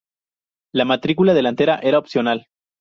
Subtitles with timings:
[0.79, 2.47] La matrícula delantera era opcional.